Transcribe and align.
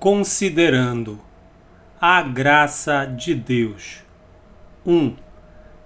Considerando 0.00 1.20
a 2.00 2.22
graça 2.22 3.04
de 3.04 3.34
Deus. 3.34 4.02
1. 4.86 4.96
Um, 4.96 5.16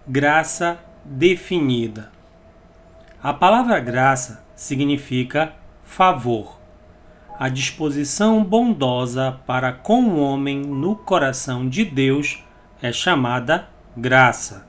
graça 0.06 0.79
definida. 1.04 2.12
A 3.20 3.34
palavra 3.34 3.80
graça 3.80 4.44
significa 4.54 5.52
favor, 5.82 6.60
a 7.40 7.48
disposição 7.48 8.45
bondosa 8.45 9.40
para 9.48 9.72
com 9.72 10.04
o 10.04 10.20
homem 10.20 10.60
no 10.60 10.94
coração 10.94 11.68
de 11.68 11.84
Deus 11.84 12.40
é 12.80 12.92
chamada 12.92 13.68
graça. 13.96 14.64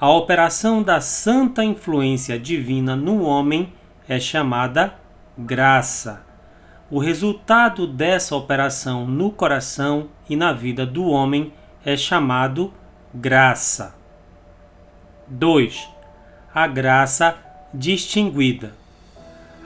A 0.00 0.10
operação 0.10 0.82
da 0.82 1.00
santa 1.00 1.62
influência 1.62 2.36
divina 2.36 2.96
no 2.96 3.22
homem 3.22 3.72
é 4.08 4.18
chamada 4.18 4.94
graça. 5.38 6.27
O 6.90 6.98
resultado 6.98 7.86
dessa 7.86 8.34
operação 8.34 9.06
no 9.06 9.30
coração 9.30 10.08
e 10.28 10.34
na 10.34 10.54
vida 10.54 10.86
do 10.86 11.04
homem 11.04 11.52
é 11.84 11.98
chamado 11.98 12.72
graça. 13.12 13.94
2. 15.26 15.86
A 16.54 16.66
graça 16.66 17.36
distinguida. 17.74 18.72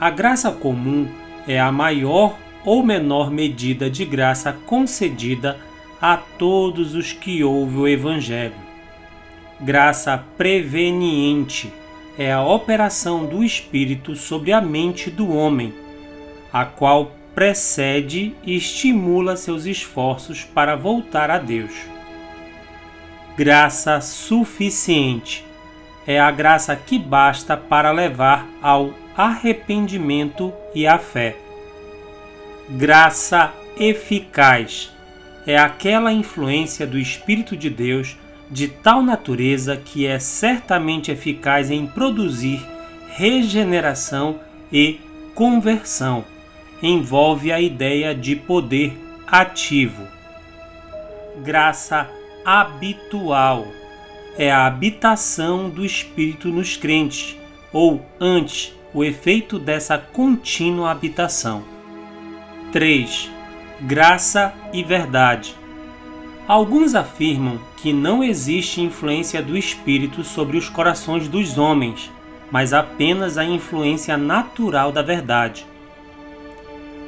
A 0.01 0.11
graça 0.11 0.51
comum 0.51 1.09
é 1.47 1.61
a 1.61 1.71
maior 1.71 2.37
ou 2.65 2.83
menor 2.83 3.31
medida 3.31 3.89
de 3.89 4.05
graça 4.05 4.53
concedida 4.67 5.57
a 6.01 6.17
todos 6.17 6.97
os 6.97 7.13
que 7.13 7.45
ouvem 7.45 7.79
o 7.79 7.87
Evangelho. 7.87 8.57
Graça 9.61 10.25
preveniente 10.37 11.73
é 12.19 12.33
a 12.33 12.43
operação 12.43 13.25
do 13.25 13.45
Espírito 13.45 14.17
sobre 14.17 14.53
a 14.53 14.61
mente 14.61 15.09
do 15.09 15.33
homem, 15.33 15.73
a 16.53 16.65
qual 16.65 17.13
precede 17.35 18.35
e 18.45 18.57
estimula 18.57 19.37
seus 19.37 19.65
esforços 19.65 20.45
para 20.45 20.77
voltar 20.77 21.31
a 21.31 21.39
Deus. 21.39 21.73
Graça 23.37 24.01
suficiente 24.01 25.45
é 26.07 26.21
a 26.21 26.31
graça 26.31 26.77
que 26.77 26.99
basta 26.99 27.57
para 27.57 27.91
levar 27.91 28.47
ao 28.61 28.93
arrependimento 29.17 30.53
e 30.75 30.87
à 30.87 30.99
fé. 30.99 31.37
Graça 32.69 33.53
eficaz 33.77 34.93
é 35.47 35.57
aquela 35.57 36.13
influência 36.13 36.87
do 36.87 36.99
Espírito 36.99 37.57
de 37.57 37.71
Deus 37.71 38.17
de 38.51 38.69
tal 38.69 39.03
natureza 39.03 39.77
que 39.77 40.07
é 40.07 40.19
certamente 40.19 41.11
eficaz 41.11 41.71
em 41.71 41.87
produzir 41.87 42.63
regeneração 43.09 44.39
e 44.71 45.01
conversão. 45.35 46.32
Envolve 46.83 47.53
a 47.53 47.61
ideia 47.61 48.13
de 48.13 48.35
poder 48.35 48.99
ativo. 49.25 50.03
Graça 51.45 52.11
habitual 52.45 53.69
é 54.37 54.51
a 54.51 54.67
habitação 54.67 55.71
do 55.71 55.85
Espírito 55.85 56.49
nos 56.49 56.77
crentes, 56.77 57.37
ou 57.73 58.05
antes, 58.21 58.75
o 58.93 59.05
efeito 59.05 59.59
dessa 59.61 59.97
contínua 59.97 60.91
habitação. 60.91 61.63
3. 62.73 63.31
Graça 63.83 64.53
e 64.73 64.83
verdade. 64.83 65.55
Alguns 66.49 66.97
afirmam 66.97 67.61
que 67.77 67.93
não 67.93 68.25
existe 68.25 68.81
influência 68.81 69.41
do 69.41 69.57
Espírito 69.57 70.25
sobre 70.25 70.57
os 70.57 70.69
corações 70.69 71.29
dos 71.29 71.57
homens, 71.57 72.11
mas 72.51 72.73
apenas 72.73 73.39
a 73.39 73.45
influência 73.45 74.17
natural 74.17 74.91
da 74.91 75.01
verdade. 75.01 75.65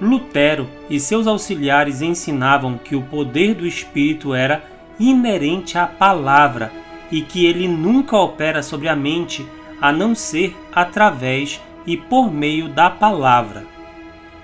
Lutero 0.00 0.68
e 0.90 0.98
seus 0.98 1.26
auxiliares 1.26 2.02
ensinavam 2.02 2.76
que 2.76 2.96
o 2.96 3.02
poder 3.02 3.54
do 3.54 3.66
Espírito 3.66 4.34
era 4.34 4.64
inerente 4.98 5.78
à 5.78 5.86
palavra 5.86 6.72
e 7.10 7.22
que 7.22 7.46
ele 7.46 7.68
nunca 7.68 8.16
opera 8.16 8.62
sobre 8.62 8.88
a 8.88 8.96
mente 8.96 9.46
a 9.80 9.92
não 9.92 10.14
ser 10.14 10.56
através 10.72 11.60
e 11.86 11.96
por 11.96 12.32
meio 12.32 12.68
da 12.68 12.90
palavra. 12.90 13.64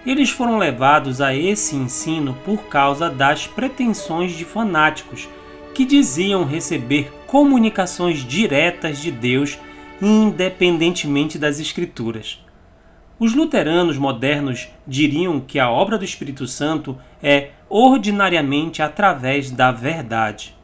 Eles 0.06 0.30
foram 0.30 0.56
levados 0.56 1.20
a 1.20 1.34
esse 1.34 1.76
ensino 1.76 2.34
por 2.44 2.64
causa 2.64 3.10
das 3.10 3.46
pretensões 3.46 4.32
de 4.32 4.44
fanáticos 4.44 5.28
que 5.75 5.84
diziam 5.84 6.44
receber 6.44 7.12
comunicações 7.26 8.19
diretas 8.19 9.00
de 9.00 9.10
Deus 9.10 9.58
independentemente 10.00 11.38
das 11.38 11.60
Escrituras. 11.60 12.38
Os 13.20 13.34
luteranos 13.34 13.98
modernos 13.98 14.70
diriam 14.86 15.41
que 15.41 15.58
a 15.58 15.69
obra 15.69 15.98
do 15.98 16.04
Espírito 16.06 16.47
Santo 16.47 16.98
é 17.22 17.50
ordinariamente 17.69 18.81
através 18.81 19.50
da 19.50 19.70
verdade. 19.70 20.56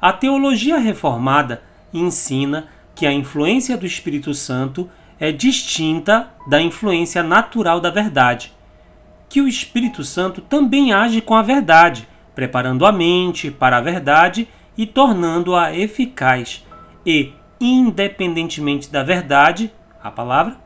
A 0.00 0.12
teologia 0.12 0.76
reformada 0.76 1.62
ensina 1.94 2.66
que 2.96 3.06
a 3.06 3.12
influência 3.12 3.76
do 3.76 3.86
Espírito 3.86 4.34
Santo 4.34 4.90
é 5.20 5.30
distinta 5.30 6.30
da 6.48 6.60
influência 6.60 7.22
natural 7.22 7.78
da 7.78 7.90
verdade, 7.90 8.52
que 9.28 9.40
o 9.40 9.46
Espírito 9.46 10.02
Santo 10.02 10.40
também 10.40 10.92
age 10.92 11.20
com 11.20 11.36
a 11.36 11.42
verdade, 11.42 12.08
preparando 12.34 12.84
a 12.84 12.90
mente 12.90 13.52
para 13.52 13.76
a 13.76 13.80
verdade 13.80 14.48
e 14.76 14.84
tornando-a 14.84 15.72
eficaz, 15.72 16.66
e, 17.06 17.32
independentemente 17.60 18.90
da 18.90 19.04
verdade, 19.04 19.72
a 20.02 20.10
palavra, 20.10 20.56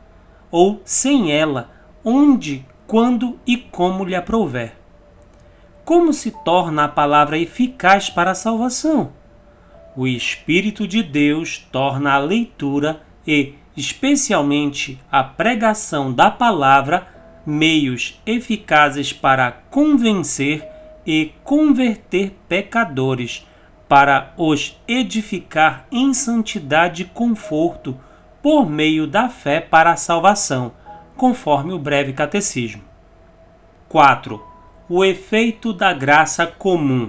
ou 0.51 0.81
sem 0.85 1.33
ela, 1.33 1.71
onde, 2.05 2.65
quando 2.87 3.39
e 3.47 3.57
como 3.57 4.05
lhe 4.05 4.15
aprouver. 4.15 4.75
Como 5.85 6.13
se 6.13 6.31
torna 6.31 6.85
a 6.85 6.89
palavra 6.89 7.39
eficaz 7.39 8.11
para 8.11 8.33
a 8.33 8.35
salvação? 8.35 9.13
O 9.97 10.07
Espírito 10.07 10.87
de 10.87 11.03
Deus 11.03 11.59
torna 11.71 12.13
a 12.13 12.19
leitura 12.19 13.01
e 13.27 13.55
especialmente 13.77 14.99
a 15.11 15.23
pregação 15.23 16.13
da 16.13 16.31
palavra, 16.31 17.07
meios 17.45 18.21
eficazes 18.27 19.13
para 19.13 19.53
convencer 19.71 20.67
e 21.07 21.33
converter 21.45 22.37
pecadores, 22.49 23.47
para 23.89 24.33
os 24.37 24.77
edificar 24.89 25.87
em 25.93 26.13
santidade 26.13 27.03
e 27.03 27.07
conforto 27.07 27.97
por 28.47 28.71
meio 28.71 29.09
da 29.09 29.29
fé 29.29 29.61
para 29.61 29.91
a 29.91 29.97
salvação, 29.97 30.71
conforme 31.17 31.73
o 31.73 31.81
breve 31.81 32.13
catecismo. 32.13 32.81
4. 33.89 34.41
O 34.89 35.05
efeito 35.05 35.73
da 35.73 35.93
graça 35.93 36.47
comum. 36.47 37.09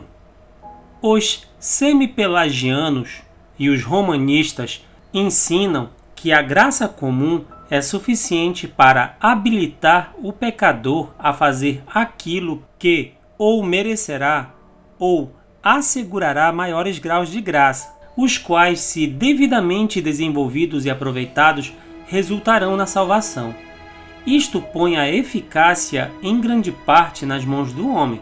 Os 1.00 1.48
semipelagianos 1.60 3.22
e 3.60 3.70
os 3.70 3.84
romanistas 3.84 4.84
ensinam 5.14 5.92
que 6.16 6.34
a 6.34 6.42
graça 6.42 6.88
comum 6.88 7.46
é 7.70 7.84
suficiente 7.84 8.68
para 8.68 9.16
habilitar 9.20 10.16
o 10.18 10.34
pecador 10.34 11.12
a 11.20 11.36
fazer 11.36 11.84
aquilo 11.86 12.64
que 12.80 13.14
ou 13.38 13.62
merecerá 13.62 14.56
ou 14.98 15.32
assegurará 15.62 16.52
maiores 16.52 16.98
graus 16.98 17.30
de 17.30 17.42
graça, 17.42 17.96
os 18.18 18.38
quais, 18.38 18.80
se 18.80 19.06
devidamente 19.06 20.02
desenvolvidos 20.02 20.86
e 20.86 20.90
aproveitados, 20.90 21.72
resultarão 22.08 22.76
na 22.76 22.88
salvação. 22.88 23.54
Isto 24.26 24.60
põe 24.60 24.98
a 24.98 25.10
eficácia 25.10 26.12
em 26.22 26.42
grande 26.42 26.72
parte 26.72 27.26
nas 27.26 27.46
mãos 27.46 27.72
do 27.72 27.88
homem. 27.90 28.20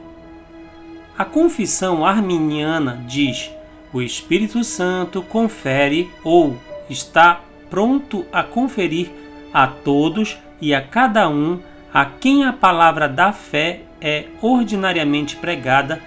A 1.18 1.24
confissão 1.24 2.06
arminiana 2.06 3.02
diz: 3.08 3.50
o 3.94 4.02
Espírito 4.02 4.64
Santo 4.64 5.22
confere 5.22 6.12
ou 6.24 6.58
está 6.90 7.42
pronto 7.70 8.26
a 8.32 8.44
conferir 8.44 9.10
a 9.54 9.66
todos 9.66 10.38
e 10.62 10.76
a 10.76 10.82
cada 10.82 11.30
um 11.30 11.60
a 11.94 12.06
quem 12.06 12.44
a 12.44 12.52
palavra 12.52 13.08
da 13.08 13.32
fé 13.32 13.84
é 14.02 14.26
ordinariamente 14.42 15.38
pregada 15.38 16.02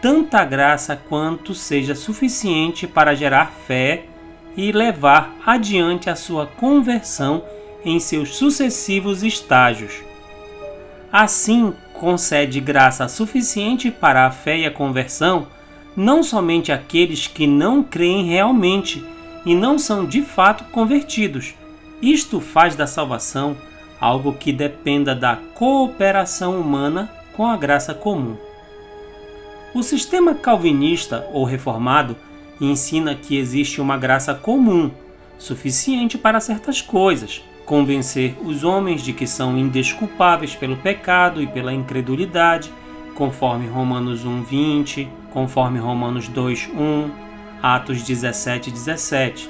tanta 0.00 0.44
graça 0.44 0.96
quanto 0.96 1.54
seja 1.54 1.94
suficiente 1.94 2.86
para 2.86 3.14
gerar 3.14 3.52
fé 3.66 4.04
e 4.56 4.72
levar 4.72 5.36
adiante 5.46 6.08
a 6.08 6.16
sua 6.16 6.46
conversão 6.46 7.42
em 7.84 7.98
seus 8.00 8.36
sucessivos 8.36 9.22
estágios. 9.22 10.02
Assim, 11.12 11.74
concede 11.94 12.60
graça 12.60 13.08
suficiente 13.08 13.90
para 13.90 14.26
a 14.26 14.30
fé 14.30 14.58
e 14.58 14.66
a 14.66 14.70
conversão, 14.70 15.46
não 15.96 16.22
somente 16.22 16.72
aqueles 16.72 17.26
que 17.26 17.46
não 17.46 17.82
creem 17.82 18.24
realmente 18.24 19.04
e 19.44 19.54
não 19.54 19.78
são 19.78 20.06
de 20.06 20.22
fato 20.22 20.64
convertidos. 20.64 21.54
Isto 22.00 22.40
faz 22.40 22.74
da 22.76 22.86
salvação 22.86 23.56
algo 24.00 24.32
que 24.32 24.52
dependa 24.52 25.14
da 25.14 25.36
cooperação 25.54 26.58
humana 26.58 27.10
com 27.34 27.46
a 27.46 27.56
graça 27.56 27.92
comum. 27.92 28.49
O 29.72 29.84
sistema 29.84 30.34
calvinista 30.34 31.28
ou 31.32 31.44
reformado 31.44 32.16
ensina 32.60 33.14
que 33.14 33.36
existe 33.36 33.80
uma 33.80 33.96
graça 33.96 34.34
comum, 34.34 34.90
suficiente 35.38 36.18
para 36.18 36.40
certas 36.40 36.82
coisas, 36.82 37.40
convencer 37.64 38.36
os 38.44 38.64
homens 38.64 39.00
de 39.00 39.12
que 39.12 39.28
são 39.28 39.56
indesculpáveis 39.56 40.56
pelo 40.56 40.76
pecado 40.76 41.40
e 41.40 41.46
pela 41.46 41.72
incredulidade, 41.72 42.72
conforme 43.14 43.68
Romanos 43.68 44.24
1:20, 44.24 45.08
conforme 45.32 45.78
Romanos 45.78 46.28
2:1, 46.28 47.08
Atos 47.62 48.02
17:17. 48.02 49.48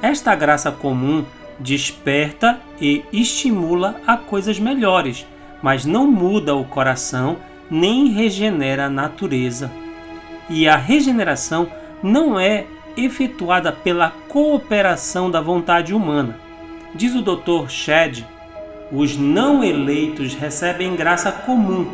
Esta 0.00 0.34
graça 0.34 0.72
comum 0.72 1.26
desperta 1.58 2.58
e 2.80 3.04
estimula 3.12 4.00
a 4.06 4.16
coisas 4.16 4.58
melhores, 4.58 5.26
mas 5.62 5.84
não 5.84 6.10
muda 6.10 6.54
o 6.54 6.64
coração 6.64 7.36
nem 7.70 8.08
regenera 8.08 8.86
a 8.86 8.90
natureza. 8.90 9.70
E 10.48 10.68
a 10.68 10.76
regeneração 10.76 11.68
não 12.02 12.38
é 12.38 12.66
efetuada 12.96 13.72
pela 13.72 14.10
cooperação 14.28 15.30
da 15.30 15.40
vontade 15.40 15.92
humana. 15.92 16.38
Diz 16.94 17.14
o 17.14 17.22
Dr. 17.22 17.68
Shedd, 17.68 18.24
os 18.90 19.16
não 19.16 19.62
eleitos 19.64 20.34
recebem 20.34 20.94
graça 20.94 21.30
comum, 21.30 21.86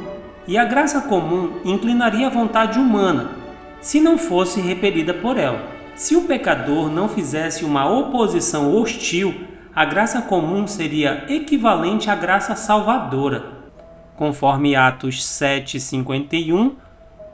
e 0.46 0.58
a 0.58 0.64
graça 0.64 1.00
comum 1.00 1.60
inclinaria 1.64 2.26
a 2.26 2.30
vontade 2.30 2.78
humana, 2.78 3.30
se 3.80 4.00
não 4.00 4.18
fosse 4.18 4.60
repelida 4.60 5.14
por 5.14 5.38
ela. 5.38 5.70
Se 5.94 6.14
o 6.16 6.22
pecador 6.22 6.90
não 6.90 7.08
fizesse 7.08 7.64
uma 7.64 7.88
oposição 7.88 8.74
hostil, 8.74 9.34
a 9.74 9.84
graça 9.84 10.20
comum 10.22 10.66
seria 10.66 11.24
equivalente 11.28 12.10
à 12.10 12.14
graça 12.14 12.54
salvadora, 12.54 13.61
conforme 14.16 14.76
Atos 14.76 15.22
7:51 15.24 16.76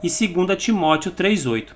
e 0.03 0.09
2 0.09 0.57
Timóteo 0.57 1.13
3:8. 1.13 1.75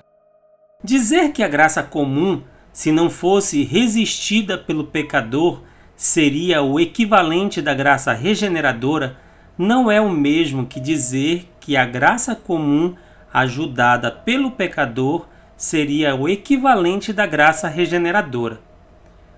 Dizer 0.83 1.31
que 1.31 1.43
a 1.43 1.47
graça 1.47 1.81
comum, 1.81 2.41
se 2.71 2.91
não 2.91 3.09
fosse 3.09 3.63
resistida 3.63 4.57
pelo 4.57 4.85
pecador, 4.85 5.61
seria 5.95 6.61
o 6.61 6.79
equivalente 6.79 7.61
da 7.61 7.73
graça 7.73 8.13
regeneradora, 8.13 9.17
não 9.57 9.89
é 9.89 10.01
o 10.01 10.09
mesmo 10.09 10.65
que 10.65 10.79
dizer 10.79 11.47
que 11.59 11.77
a 11.77 11.85
graça 11.85 12.35
comum 12.35 12.95
ajudada 13.33 14.11
pelo 14.11 14.51
pecador 14.51 15.27
seria 15.55 16.15
o 16.15 16.27
equivalente 16.27 17.13
da 17.13 17.25
graça 17.25 17.67
regeneradora. 17.67 18.59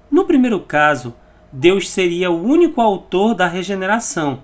No 0.09 0.25
primeiro 0.25 0.59
caso, 0.59 1.13
Deus 1.51 1.89
seria 1.89 2.31
o 2.31 2.43
único 2.43 2.81
autor 2.81 3.35
da 3.35 3.47
regeneração. 3.47 4.39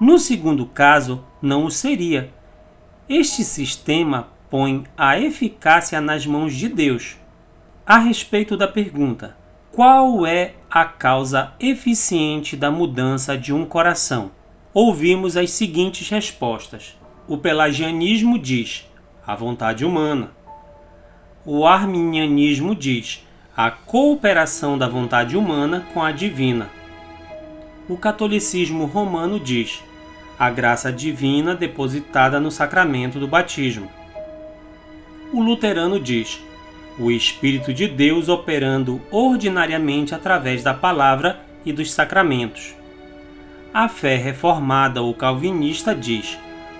No 0.00 0.16
segundo 0.16 0.64
caso, 0.64 1.24
não 1.42 1.64
o 1.64 1.70
seria. 1.70 2.32
Este 3.08 3.42
sistema 3.42 4.28
põe 4.48 4.84
a 4.96 5.18
eficácia 5.18 6.00
nas 6.00 6.24
mãos 6.24 6.54
de 6.54 6.68
Deus. 6.68 7.16
A 7.84 7.98
respeito 7.98 8.56
da 8.56 8.68
pergunta: 8.68 9.36
qual 9.72 10.24
é 10.24 10.54
a 10.70 10.84
causa 10.84 11.52
eficiente 11.58 12.56
da 12.56 12.70
mudança 12.70 13.36
de 13.36 13.52
um 13.52 13.64
coração? 13.64 14.30
Ouvimos 14.72 15.36
as 15.36 15.50
seguintes 15.50 16.08
respostas. 16.08 16.96
O 17.26 17.36
pelagianismo 17.36 18.38
diz: 18.38 18.86
a 19.26 19.34
vontade 19.34 19.84
humana. 19.84 20.30
O 21.44 21.66
arminianismo 21.66 22.72
diz: 22.72 23.26
a 23.56 23.68
cooperação 23.68 24.78
da 24.78 24.88
vontade 24.88 25.36
humana 25.36 25.84
com 25.92 26.00
a 26.00 26.12
divina. 26.12 26.70
O 27.88 27.96
catolicismo 27.96 28.84
romano 28.84 29.40
diz: 29.40 29.82
a 30.38 30.50
graça 30.50 30.92
divina 30.92 31.54
depositada 31.54 32.38
no 32.38 32.50
sacramento 32.50 33.18
do 33.18 33.26
batismo 33.26 33.90
o 35.32 35.42
luterano 35.42 36.00
diz: 36.00 36.42
o 36.98 37.10
Espírito 37.10 37.72
de 37.72 37.86
Deus 37.86 38.28
operando 38.28 39.00
ordinariamente 39.10 40.14
através 40.14 40.62
da 40.62 40.72
palavra 40.72 41.40
e 41.64 41.72
dos 41.72 41.92
sacramentos. 41.92 42.74
A 43.72 43.88
fé 43.88 44.16
reformada 44.16 45.02
ou 45.02 45.12
calvinista 45.12 45.94
diz: 45.94 46.38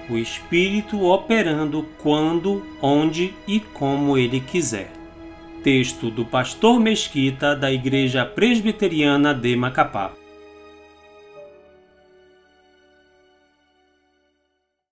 o 0.08 0.16
Espírito 0.16 1.04
operando 1.04 1.86
quando, 1.98 2.64
onde 2.80 3.34
e 3.46 3.60
como 3.60 4.16
ele 4.16 4.40
quiser. 4.40 4.90
Texto 5.62 6.10
do 6.10 6.24
pastor 6.24 6.80
Mesquita 6.80 7.54
da 7.54 7.70
Igreja 7.70 8.24
Presbiteriana 8.24 9.34
de 9.34 9.54
Macapá. 9.56 10.12